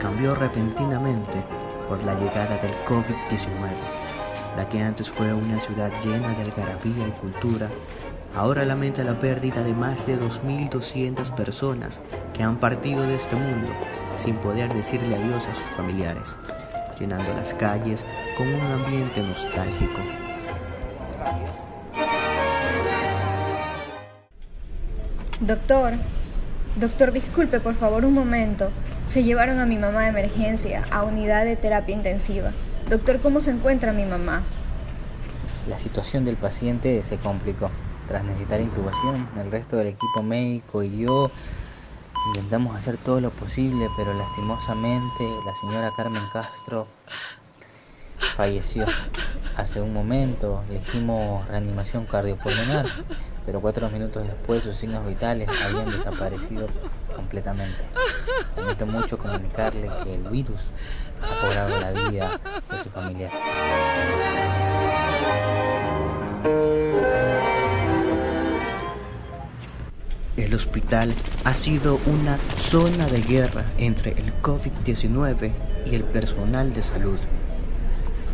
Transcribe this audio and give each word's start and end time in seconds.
cambió 0.00 0.34
repentinamente 0.34 1.42
por 1.88 2.02
la 2.04 2.14
llegada 2.14 2.56
del 2.58 2.72
COVID-19. 2.84 3.48
La 4.56 4.68
que 4.68 4.82
antes 4.82 5.10
fue 5.10 5.32
una 5.32 5.60
ciudad 5.60 5.90
llena 6.02 6.28
de 6.34 6.42
algarabía 6.42 7.08
y 7.08 7.20
cultura, 7.20 7.68
ahora 8.36 8.64
lamenta 8.64 9.02
la 9.04 9.18
pérdida 9.18 9.62
de 9.62 9.74
más 9.74 10.06
de 10.06 10.18
2.200 10.18 11.34
personas 11.34 12.00
que 12.32 12.42
han 12.42 12.56
partido 12.56 13.02
de 13.02 13.16
este 13.16 13.36
mundo 13.36 13.68
sin 14.16 14.36
poder 14.36 14.72
decirle 14.72 15.14
adiós 15.14 15.46
a 15.46 15.54
sus 15.54 15.64
familiares, 15.76 16.36
llenando 16.98 17.32
las 17.34 17.52
calles 17.54 18.04
con 18.36 18.48
un 18.48 18.60
ambiente 18.60 19.22
nostálgico. 19.22 20.00
Doctor, 25.40 25.94
doctor, 26.76 27.12
disculpe 27.12 27.60
por 27.60 27.74
favor 27.74 28.04
un 28.04 28.14
momento. 28.14 28.70
Se 29.06 29.22
llevaron 29.22 29.60
a 29.60 29.66
mi 29.66 29.76
mamá 29.76 30.02
de 30.02 30.08
emergencia 30.08 30.86
a 30.90 31.04
unidad 31.04 31.44
de 31.44 31.56
terapia 31.56 31.94
intensiva. 31.94 32.52
Doctor, 32.88 33.20
¿cómo 33.20 33.40
se 33.40 33.50
encuentra 33.50 33.92
mi 33.92 34.04
mamá? 34.04 34.42
La 35.68 35.78
situación 35.78 36.24
del 36.24 36.36
paciente 36.36 37.02
se 37.02 37.16
complicó. 37.18 37.70
Tras 38.06 38.22
necesitar 38.22 38.60
intubación, 38.60 39.28
el 39.38 39.50
resto 39.50 39.76
del 39.76 39.88
equipo 39.88 40.22
médico 40.22 40.82
y 40.82 40.98
yo 40.98 41.30
intentamos 42.28 42.76
hacer 42.76 42.96
todo 42.98 43.20
lo 43.20 43.30
posible, 43.30 43.86
pero 43.96 44.12
lastimosamente 44.12 45.24
la 45.46 45.54
señora 45.54 45.90
Carmen 45.96 46.22
Castro 46.32 46.86
falleció. 48.36 48.86
Hace 49.56 49.80
un 49.80 49.92
momento 49.92 50.64
le 50.68 50.78
hicimos 50.78 51.46
reanimación 51.48 52.06
cardiopulmonar, 52.06 52.86
pero 53.46 53.60
cuatro 53.60 53.90
minutos 53.90 54.26
después 54.26 54.62
sus 54.62 54.76
signos 54.76 55.06
vitales 55.06 55.48
habían 55.64 55.90
desaparecido 55.90 56.68
completamente. 57.14 57.84
Lamento 58.56 58.86
mucho 58.86 59.18
comunicarle 59.18 59.90
que 60.02 60.14
el 60.14 60.22
virus 60.28 60.70
ha 61.22 61.40
cobrado 61.40 61.80
la 61.80 61.92
vida 61.92 62.40
de 62.70 62.78
su 62.78 62.90
familiar. 62.90 63.30
El 70.36 70.52
hospital 70.52 71.14
ha 71.44 71.54
sido 71.54 72.00
una 72.06 72.38
zona 72.56 73.06
de 73.06 73.20
guerra 73.20 73.64
entre 73.78 74.12
el 74.12 74.32
COVID-19 74.42 75.52
y 75.86 75.94
el 75.94 76.04
personal 76.04 76.74
de 76.74 76.82
salud. 76.82 77.18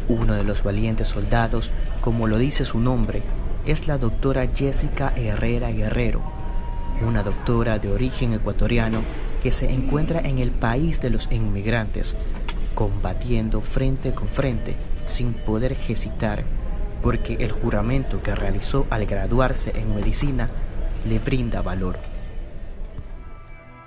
Uno 0.08 0.34
de 0.34 0.44
los 0.44 0.62
valientes 0.62 1.08
soldados, 1.08 1.70
como 2.00 2.26
lo 2.26 2.38
dice 2.38 2.64
su 2.64 2.78
nombre, 2.78 3.22
es 3.66 3.86
la 3.86 3.98
doctora 3.98 4.48
Jessica 4.54 5.12
Herrera 5.16 5.70
Guerrero, 5.70 6.22
una 7.02 7.22
doctora 7.22 7.78
de 7.78 7.90
origen 7.90 8.32
ecuatoriano 8.32 9.02
que 9.42 9.52
se 9.52 9.70
encuentra 9.72 10.20
en 10.20 10.38
el 10.38 10.50
país 10.50 11.00
de 11.00 11.10
los 11.10 11.30
inmigrantes, 11.30 12.14
combatiendo 12.74 13.60
frente 13.60 14.12
con 14.12 14.28
frente 14.28 14.76
sin 15.06 15.34
poder 15.34 15.72
hesitar, 15.72 16.44
porque 17.02 17.34
el 17.34 17.52
juramento 17.52 18.22
que 18.22 18.34
realizó 18.34 18.86
al 18.90 19.06
graduarse 19.06 19.72
en 19.74 19.94
medicina 19.94 20.50
le 21.08 21.18
brinda 21.18 21.62
valor. 21.62 21.98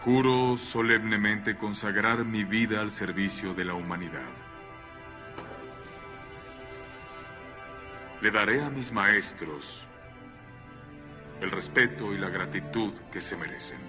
Juro 0.03 0.57
solemnemente 0.57 1.55
consagrar 1.55 2.25
mi 2.25 2.43
vida 2.43 2.81
al 2.81 2.91
servicio 2.91 3.53
de 3.53 3.65
la 3.65 3.73
humanidad. 3.73 4.29
Le 8.23 8.31
daré 8.31 8.61
a 8.63 8.69
mis 8.69 8.93
maestros 8.93 9.85
el 11.41 11.51
respeto 11.51 12.13
y 12.13 12.17
la 12.17 12.29
gratitud 12.29 12.93
que 13.11 13.19
se 13.19 13.35
merecen. 13.35 13.79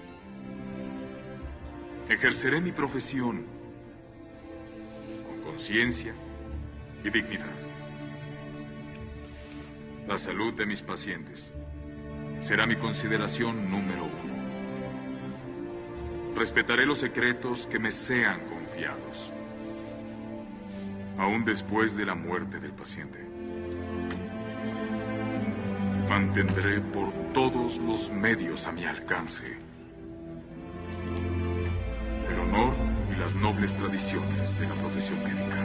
Ejerceré 2.09 2.59
mi 2.59 2.73
profesión 2.73 3.45
con 5.25 5.39
conciencia 5.41 6.13
y 7.01 7.09
dignidad. 7.11 7.45
La 10.05 10.17
salud 10.17 10.53
de 10.53 10.65
mis 10.65 10.81
pacientes 10.81 11.53
será 12.41 12.65
mi 12.65 12.75
consideración 12.75 13.71
número 13.71 14.03
uno. 14.03 14.35
Respetaré 16.35 16.85
los 16.85 16.97
secretos 16.97 17.67
que 17.67 17.79
me 17.79 17.93
sean 17.93 18.41
confiados, 18.49 19.31
aún 21.17 21.45
después 21.45 21.95
de 21.95 22.05
la 22.05 22.15
muerte 22.15 22.59
del 22.59 22.73
paciente. 22.73 23.34
Mantendré 26.09 26.81
por 26.81 27.11
todos 27.33 27.77
los 27.79 28.11
medios 28.11 28.67
a 28.67 28.71
mi 28.71 28.85
alcance 28.85 29.65
el 32.29 32.39
honor 32.39 32.73
y 33.11 33.19
las 33.19 33.35
nobles 33.35 33.73
tradiciones 33.73 34.59
de 34.59 34.67
la 34.67 34.75
profesión 34.75 35.21
médica. 35.23 35.63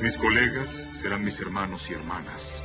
Mis 0.00 0.16
colegas 0.16 0.88
serán 0.92 1.24
mis 1.24 1.40
hermanos 1.40 1.90
y 1.90 1.94
hermanas. 1.94 2.62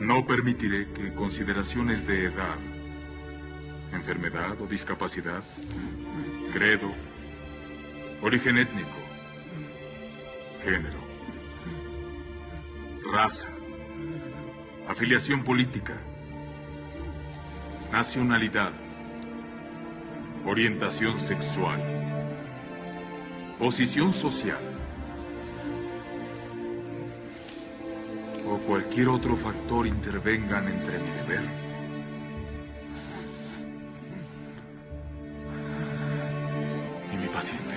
No 0.00 0.26
permitiré 0.26 0.88
que 0.94 1.12
consideraciones 1.12 2.06
de 2.06 2.24
edad, 2.24 2.56
enfermedad 3.92 4.58
o 4.58 4.66
discapacidad, 4.66 5.44
credo, 6.54 6.90
origen 8.22 8.56
étnico, 8.56 8.96
género, 10.64 10.98
raza, 13.12 13.50
afiliación 14.88 15.44
política, 15.44 15.98
nacionalidad, 17.92 18.72
orientación 20.46 21.18
sexual, 21.18 21.78
posición 23.58 24.14
social 24.14 24.69
cualquier 28.66 29.08
otro 29.08 29.36
factor 29.36 29.86
intervengan 29.86 30.68
entre 30.68 30.98
mi 30.98 31.10
deber 31.10 31.44
y 37.12 37.16
mi 37.16 37.26
paciente. 37.28 37.74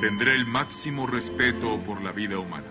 Tendré 0.00 0.36
el 0.36 0.46
máximo 0.46 1.06
respeto 1.06 1.82
por 1.82 2.02
la 2.02 2.12
vida 2.12 2.38
humana. 2.38 2.68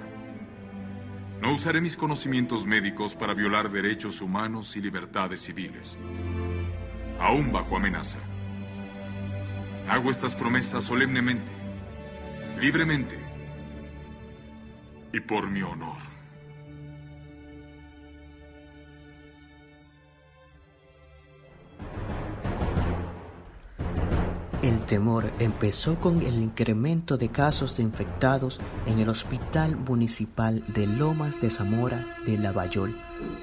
No 1.42 1.52
usaré 1.54 1.82
mis 1.82 1.98
conocimientos 1.98 2.66
médicos 2.66 3.16
para 3.16 3.34
violar 3.34 3.70
derechos 3.70 4.22
humanos 4.22 4.76
y 4.76 4.82
libertades 4.82 5.42
civiles, 5.42 5.98
aún 7.20 7.52
bajo 7.52 7.78
amenaza. 7.78 8.20
Hago 9.90 10.12
estas 10.12 10.36
promesas 10.36 10.84
solemnemente, 10.84 11.50
libremente 12.60 13.18
y 15.14 15.20
por 15.22 15.50
mi 15.50 15.62
honor. 15.62 15.98
El 24.62 24.84
temor 24.84 25.32
empezó 25.40 25.98
con 26.02 26.22
el 26.22 26.42
incremento 26.42 27.18
de 27.18 27.30
casos 27.30 27.78
de 27.78 27.84
infectados 27.84 28.60
en 28.88 29.00
el 29.00 29.08
Hospital 29.08 29.78
Municipal 29.78 30.62
de 30.68 30.88
Lomas 30.88 31.40
de 31.40 31.50
Zamora 31.50 32.06
de 32.26 32.38
Lavallol, 32.38 32.94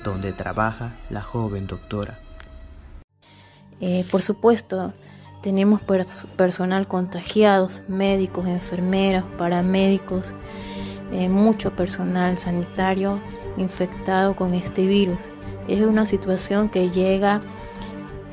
donde 0.04 0.34
trabaja 0.34 0.98
la 1.08 1.22
joven 1.22 1.66
doctora. 1.66 2.20
Eh, 3.80 4.04
por 4.10 4.20
supuesto, 4.20 4.92
tenemos 5.44 5.82
pers 5.82 6.26
personal 6.36 6.88
contagiados, 6.88 7.82
médicos, 7.86 8.46
enfermeras, 8.46 9.24
paramédicos, 9.36 10.32
eh, 11.12 11.28
mucho 11.28 11.76
personal 11.76 12.38
sanitario 12.38 13.20
infectado 13.58 14.34
con 14.36 14.54
este 14.54 14.86
virus. 14.86 15.18
Es 15.68 15.82
una 15.82 16.06
situación 16.06 16.70
que 16.70 16.88
llega 16.88 17.42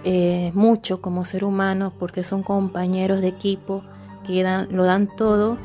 eh, 0.06 0.52
mucho 0.54 1.02
como 1.02 1.26
ser 1.26 1.44
humano 1.44 1.92
porque 2.00 2.24
son 2.24 2.44
compañeros 2.44 3.20
de 3.20 3.28
equipo 3.28 3.84
que 4.26 4.42
dan, 4.42 4.70
lo 4.72 4.86
dan 4.86 5.14
todo 5.14 5.58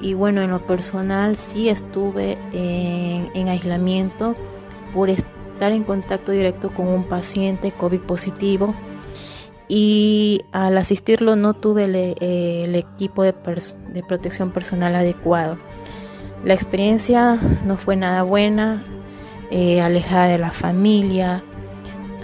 y 0.00 0.14
bueno 0.14 0.40
en 0.40 0.48
lo 0.48 0.66
personal 0.66 1.36
sí 1.36 1.68
estuve 1.68 2.38
en 2.54 3.48
aislamiento 3.48 4.34
por 4.94 5.10
estar 5.10 5.70
en 5.70 5.84
contacto 5.84 6.32
directo 6.32 6.70
con 6.70 6.88
un 6.88 7.04
paciente 7.04 7.72
COVID 7.72 8.00
positivo 8.00 8.74
y 9.68 10.42
al 10.52 10.78
asistirlo 10.78 11.36
no 11.36 11.54
tuve 11.54 11.84
el, 11.84 11.94
eh, 11.94 12.64
el 12.64 12.74
equipo 12.74 13.22
de, 13.22 13.34
de, 13.92 14.02
protección 14.02 14.50
personal 14.50 14.94
adecuado. 14.94 15.58
La 16.44 16.54
experiencia 16.54 17.38
no 17.66 17.76
fue 17.76 17.96
nada 17.96 18.22
buena, 18.22 18.84
eh, 19.50 19.80
alejada 19.80 20.28
de 20.28 20.38
la 20.38 20.50
familia, 20.50 21.42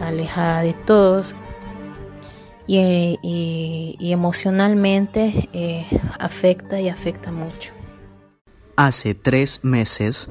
alejada 0.01 0.63
de 0.63 0.73
todos 0.73 1.35
y, 2.67 3.97
emocionalmente 4.01 5.49
eh, 5.53 5.87
afecta 6.19 6.81
y 6.81 6.89
afecta 6.89 7.33
mucho. 7.33 7.73
Hace 8.77 9.15
tres 9.15 9.61
meses, 9.63 10.29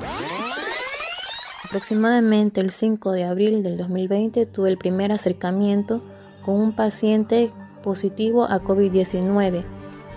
aproximadamente 1.66 2.62
el 2.62 2.72
5 2.72 3.12
de 3.12 3.24
abril 3.24 3.64
del 3.64 3.78
2020, 3.78 4.46
tuve 4.48 4.70
el 4.70 4.78
primer 4.78 5.12
acercamiento 5.12 6.04
con 6.46 6.56
un 6.56 6.76
paciente 6.76 7.52
positivo 7.84 8.46
a 8.46 8.62
COVID-19, 8.62 9.64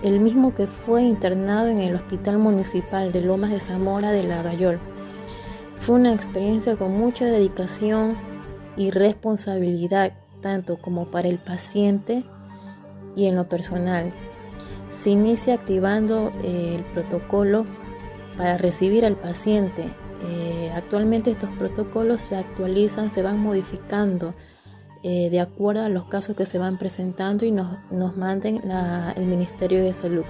el 0.03 0.19
mismo 0.19 0.53
que 0.53 0.67
fue 0.67 1.03
internado 1.03 1.67
en 1.67 1.79
el 1.79 1.95
Hospital 1.95 2.37
Municipal 2.37 3.11
de 3.11 3.21
Lomas 3.21 3.49
de 3.49 3.59
Zamora 3.59 4.11
de 4.11 4.23
La. 4.23 4.41
Fue 5.79 5.95
una 5.95 6.13
experiencia 6.13 6.75
con 6.75 6.97
mucha 6.97 7.25
dedicación 7.25 8.17
y 8.75 8.91
responsabilidad, 8.91 10.13
tanto 10.41 10.77
como 10.77 11.09
para 11.09 11.27
el 11.27 11.39
paciente 11.39 12.23
y 13.15 13.25
en 13.25 13.35
lo 13.35 13.49
personal. 13.49 14.13
Se 14.89 15.09
inicia 15.09 15.55
activando 15.55 16.31
eh, 16.43 16.75
el 16.75 16.83
protocolo 16.85 17.65
para 18.37 18.57
recibir 18.57 19.05
al 19.05 19.15
paciente. 19.15 19.83
Eh, 20.27 20.71
actualmente 20.75 21.31
estos 21.31 21.49
protocolos 21.51 22.21
se 22.21 22.35
actualizan, 22.35 23.09
se 23.09 23.21
van 23.21 23.39
modificando 23.39 24.33
eh, 25.03 25.29
de 25.29 25.39
acuerdo 25.39 25.83
a 25.83 25.89
los 25.89 26.05
casos 26.05 26.35
que 26.35 26.45
se 26.45 26.57
van 26.57 26.77
presentando 26.77 27.45
y 27.45 27.51
nos, 27.51 27.77
nos 27.91 28.17
manden 28.17 28.61
el 29.15 29.25
Ministerio 29.25 29.83
de 29.83 29.93
Salud. 29.93 30.25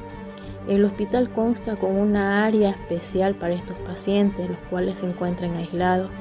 El 0.68 0.84
hospital 0.84 1.30
consta 1.31 1.78
con 1.78 1.96
una 1.96 2.46
área 2.46 2.72
especial 2.72 3.36
para 3.36 3.54
estos 3.54 3.80
pacientes, 3.80 4.50
los 4.50 4.58
cuales 4.69 5.00
se 5.00 5.06
encuentran 5.06 5.56
aislados. 5.56 6.12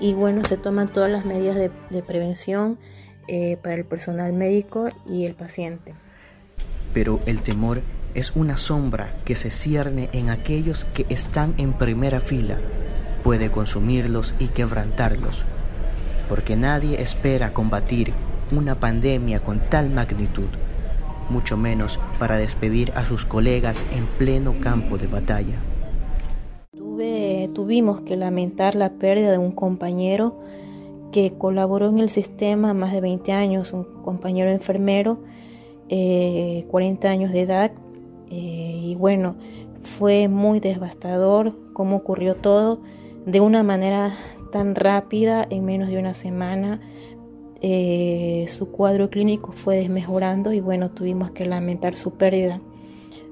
Y 0.00 0.14
bueno, 0.14 0.44
se 0.44 0.56
toman 0.56 0.92
todas 0.92 1.10
las 1.10 1.24
medidas 1.24 1.56
de, 1.56 2.02
prevención 2.02 2.78
eh, 3.28 3.56
para 3.62 3.76
el 3.76 3.84
personal 3.84 4.32
médico 4.32 4.88
y 5.06 5.26
el 5.26 5.34
paciente. 5.34 5.94
Pero 6.92 7.20
el 7.26 7.42
temor 7.42 7.82
es 8.14 8.34
una 8.34 8.56
sombra 8.56 9.20
que 9.24 9.36
se 9.36 9.50
cierne 9.50 10.08
en 10.12 10.30
aquellos 10.30 10.84
que 10.86 11.06
están 11.08 11.54
en 11.58 11.72
primera 11.72 12.20
fila. 12.20 12.58
Puede 13.22 13.50
consumirlos 13.50 14.34
y 14.40 14.48
quebrantarlos, 14.48 15.46
porque 16.28 16.56
nadie 16.56 17.00
espera 17.00 17.52
combatir 17.52 18.12
una 18.50 18.76
pandemia 18.80 19.40
con 19.40 19.60
tal 19.68 19.90
magnitud 19.90 20.48
mucho 21.30 21.56
menos 21.56 22.00
para 22.18 22.36
despedir 22.36 22.92
a 22.94 23.04
sus 23.04 23.24
colegas 23.24 23.84
en 23.92 24.06
pleno 24.06 24.60
campo 24.60 24.98
de 24.98 25.06
batalla. 25.06 25.60
tuvimos 27.54 28.00
que 28.02 28.16
lamentar 28.16 28.74
la 28.74 28.90
pérdida 28.90 29.30
de 29.32 29.38
un 29.38 29.52
compañero 29.52 30.38
que 31.12 31.32
colaboró 31.32 31.88
en 31.88 31.98
el 31.98 32.10
sistema 32.10 32.74
más 32.74 32.92
de 32.92 33.00
20 33.00 33.32
años, 33.32 33.72
un 33.72 33.84
compañero 34.02 34.50
enfermero, 34.50 35.18
40 35.88 35.90
eh, 35.90 37.10
años 37.10 37.32
de 37.32 37.40
edad, 37.40 37.72
eh, 38.30 38.80
y 38.82 38.94
bueno, 38.96 39.36
fue 39.82 40.28
muy 40.28 40.60
devastador 40.60 41.54
cómo 41.72 41.96
ocurrió 41.96 42.36
todo 42.36 42.80
de 43.26 43.40
una 43.40 43.62
manera 43.62 44.12
tan 44.50 44.74
rápida 44.74 45.46
en 45.50 45.64
menos 45.64 45.88
de 45.88 45.98
una 45.98 46.14
semana 46.14 46.80
eh, 47.60 48.46
su 48.48 48.70
cuadro 48.70 49.10
clínico 49.10 49.50
fue 49.50 49.78
desmejorando 49.78 50.52
y 50.52 50.60
bueno, 50.60 50.90
tuvimos 50.90 51.32
que 51.32 51.44
lamentar 51.44 51.96
su 51.96 52.12
pérdida. 52.12 52.60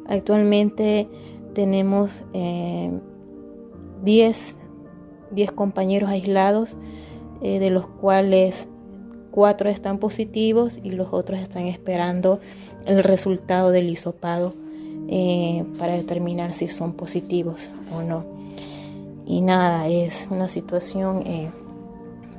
Actualmente 0.08 1.08
tenemos 1.54 2.24
10 4.02 4.56
eh, 5.36 5.46
compañeros 5.54 6.10
aislados, 6.10 6.76
eh, 7.40 7.60
de 7.60 7.70
los 7.70 7.86
cuales 7.86 8.66
4 9.30 9.68
están 9.70 9.98
positivos 9.98 10.80
y 10.82 10.90
los 10.90 11.08
otros 11.12 11.38
están 11.38 11.66
esperando 11.66 12.40
el 12.84 13.04
resultado 13.04 13.70
del 13.70 13.88
hisopado 13.88 14.54
para 15.78 15.92
determinar 15.92 16.52
si 16.52 16.66
son 16.66 16.94
positivos 16.94 17.70
o 17.94 18.02
no. 18.02 18.24
Y 19.26 19.40
nada, 19.40 19.88
es 19.88 20.28
una 20.30 20.46
situación 20.46 21.24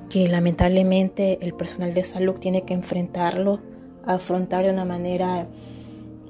que 0.09 0.29
lamentablemente 0.29 1.37
el 1.45 1.53
personal 1.53 1.93
de 1.93 2.05
salud 2.05 2.35
tiene 2.35 2.61
que 2.61 2.73
enfrentarlo, 2.73 3.59
afrontar 4.05 4.63
de 4.65 4.71
una 4.71 4.85
manera, 4.85 5.47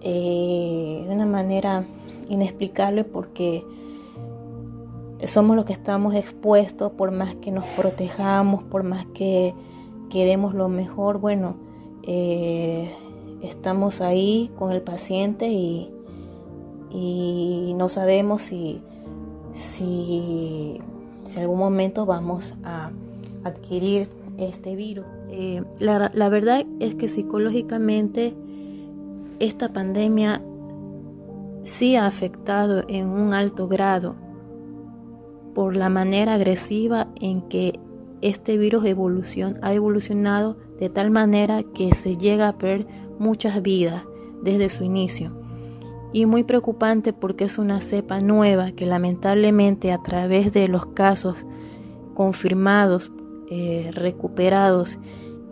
eh, 0.01 1.05
de 1.07 1.13
una 1.13 1.27
manera 1.27 1.85
inexplicable 2.27 3.03
porque 3.03 3.63
somos 5.25 5.55
los 5.55 5.65
que 5.65 5.73
estamos 5.73 6.15
expuestos, 6.15 6.91
por 6.91 7.11
más 7.11 7.35
que 7.35 7.51
nos 7.51 7.65
protejamos, 7.65 8.63
por 8.63 8.81
más 8.81 9.05
que 9.13 9.53
queremos 10.09 10.55
lo 10.55 10.69
mejor, 10.69 11.19
bueno, 11.19 11.55
eh, 12.01 12.91
estamos 13.43 14.01
ahí 14.01 14.49
con 14.57 14.71
el 14.71 14.81
paciente 14.81 15.49
y 15.49 15.93
no 17.75 17.89
sabemos 17.89 18.41
si, 18.41 18.81
si, 19.57 20.79
si 21.25 21.37
en 21.37 21.41
algún 21.41 21.59
momento 21.59 22.05
vamos 22.05 22.53
a 22.63 22.91
adquirir 23.43 24.09
este 24.37 24.75
virus. 24.75 25.05
Eh, 25.29 25.63
la, 25.79 26.11
la 26.13 26.29
verdad 26.29 26.65
es 26.79 26.95
que 26.95 27.09
psicológicamente 27.09 28.33
esta 29.39 29.73
pandemia 29.73 30.41
sí 31.63 31.95
ha 31.95 32.05
afectado 32.05 32.83
en 32.87 33.07
un 33.07 33.33
alto 33.33 33.67
grado 33.67 34.15
por 35.53 35.75
la 35.75 35.89
manera 35.89 36.35
agresiva 36.35 37.07
en 37.19 37.41
que 37.41 37.79
este 38.21 38.57
virus 38.57 38.85
evolución, 38.85 39.59
ha 39.61 39.73
evolucionado 39.73 40.57
de 40.79 40.89
tal 40.89 41.11
manera 41.11 41.63
que 41.63 41.93
se 41.93 42.15
llega 42.17 42.47
a 42.47 42.57
perder 42.57 42.87
muchas 43.19 43.61
vidas 43.61 44.03
desde 44.41 44.69
su 44.69 44.83
inicio. 44.83 45.46
Y 46.13 46.25
muy 46.25 46.43
preocupante 46.43 47.13
porque 47.13 47.45
es 47.45 47.57
una 47.57 47.81
cepa 47.81 48.19
nueva 48.19 48.71
que 48.71 48.85
lamentablemente 48.85 49.91
a 49.91 50.01
través 50.01 50.53
de 50.53 50.67
los 50.67 50.85
casos 50.85 51.35
confirmados 52.13 53.11
eh, 53.49 53.91
recuperados 53.93 54.97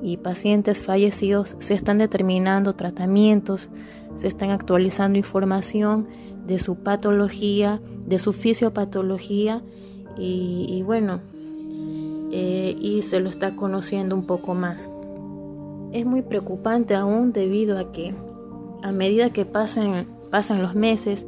y 0.01 0.18
pacientes 0.18 0.82
fallecidos 0.82 1.56
se 1.60 1.74
están 1.74 1.98
determinando 1.98 2.74
tratamientos, 2.74 3.70
se 4.15 4.27
están 4.27 4.51
actualizando 4.51 5.18
información 5.18 6.08
de 6.46 6.60
su 6.60 6.77
patología, 6.77 7.82
de 8.06 8.20
su 8.20 8.34
fisiopatología 8.34 9.63
y, 10.18 10.82
bueno, 10.84 11.20
eh, 12.32 12.75
y 12.79 13.01
se 13.01 13.20
lo 13.20 13.29
está 13.29 13.56
conociendo 13.56 14.15
un 14.15 14.25
poco 14.25 14.53
más. 14.53 14.89
Es 15.91 16.06
muy 16.06 16.22
preocupante 16.22 16.96
aún 16.96 17.34
debido 17.34 17.77
a 17.77 17.91
que 17.91 18.15
a 18.82 18.91
medida 18.91 19.32
que 19.32 19.46
pasan, 19.46 20.06
pasan 20.36 20.62
los 20.62 20.75
meses, 20.75 21.25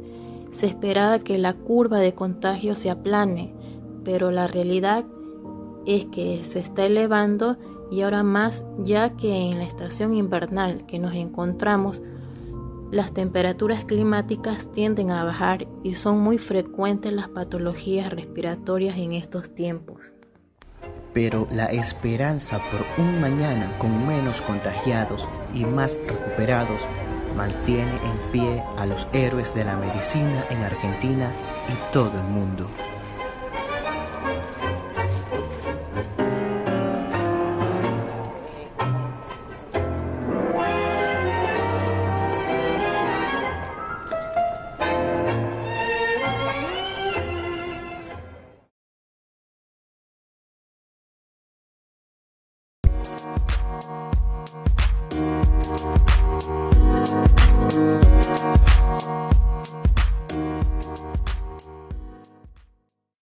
se 0.52 0.66
esperaba 0.66 1.18
que 1.18 1.38
la 1.38 1.54
curva 1.54 1.96
de 1.96 2.12
contagio 2.12 2.76
se 2.76 2.90
aplane, 2.90 3.54
pero 4.04 4.30
la 4.30 4.46
realidad 4.46 5.06
es 5.86 6.04
que 6.04 6.44
se 6.44 6.58
está 6.58 6.84
elevando 6.84 7.56
y 7.90 8.02
ahora 8.02 8.22
más 8.22 8.66
ya 8.76 9.16
que 9.16 9.34
en 9.34 9.56
la 9.56 9.64
estación 9.64 10.12
invernal 10.12 10.84
que 10.84 10.98
nos 10.98 11.14
encontramos 11.14 12.02
las 12.90 13.14
temperaturas 13.14 13.86
climáticas 13.86 14.70
tienden 14.72 15.10
a 15.10 15.24
bajar 15.24 15.66
y 15.82 15.94
son 15.94 16.18
muy 16.18 16.36
frecuentes 16.36 17.10
las 17.10 17.30
patologías 17.30 18.12
respiratorias 18.12 18.98
en 18.98 19.14
estos 19.14 19.54
tiempos. 19.54 20.12
Pero 21.14 21.48
la 21.50 21.72
esperanza 21.72 22.60
por 22.70 22.84
un 23.02 23.22
mañana 23.22 23.72
con 23.78 24.06
menos 24.06 24.42
contagiados 24.42 25.26
y 25.54 25.64
más 25.64 25.98
recuperados 26.06 26.86
mantiene 27.38 27.94
en 28.02 28.18
pie 28.32 28.64
a 28.76 28.84
los 28.84 29.06
héroes 29.12 29.54
de 29.54 29.64
la 29.64 29.76
medicina 29.76 30.44
en 30.50 30.60
Argentina 30.64 31.30
y 31.68 31.92
todo 31.92 32.18
el 32.18 32.24
mundo. 32.24 32.68